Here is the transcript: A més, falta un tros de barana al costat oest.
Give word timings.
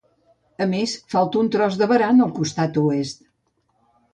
A 0.63 0.65
més, 0.71 0.95
falta 1.13 1.39
un 1.43 1.51
tros 1.57 1.77
de 1.81 1.89
barana 1.93 2.27
al 2.29 2.33
costat 2.41 2.81
oest. 2.87 3.23